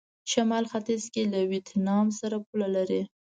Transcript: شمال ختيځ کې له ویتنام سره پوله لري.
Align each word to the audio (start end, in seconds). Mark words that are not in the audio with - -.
شمال 0.31 0.63
ختيځ 0.71 1.03
کې 1.13 1.23
له 1.33 1.39
ویتنام 1.51 2.07
سره 2.19 2.35
پوله 2.47 2.67
لري. 2.75 3.01